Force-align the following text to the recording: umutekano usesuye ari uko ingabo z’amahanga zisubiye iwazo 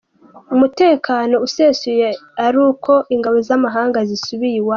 umutekano 0.53 1.35
usesuye 1.47 2.09
ari 2.45 2.57
uko 2.69 2.91
ingabo 3.13 3.37
z’amahanga 3.47 3.97
zisubiye 4.09 4.55
iwazo 4.61 4.69